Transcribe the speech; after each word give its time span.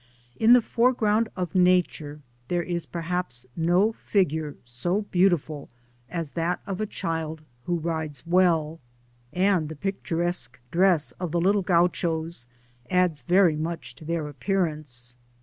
In 0.35 0.53
the 0.53 0.63
fore, 0.63 0.95
groui^d 0.95 1.27
of 1.35 1.53
Nature, 1.53 2.21
there 2.47 2.63
is 2.63 2.87
perhaps 2.87 3.45
no 3.55 3.91
figure 3.91 4.55
so 4.65 5.01
beautiful 5.11 5.69
as 6.09 6.31
that 6.31 6.59
of 6.65 6.81
a 6.81 6.87
child 6.87 7.43
who 7.65 7.77
rides 7.77 8.25
well, 8.25 8.79
and 9.31 9.69
the 9.69 9.75
picturesque 9.75 10.59
dress 10.71 11.11
of 11.19 11.31
the 11.31 11.39
little 11.39 11.61
Gauchos 11.61 12.47
adds 12.89 13.21
very 13.21 13.55
much 13.55 13.93
to 13.93 14.03
their 14.03 14.27
appearance. 14.27 15.15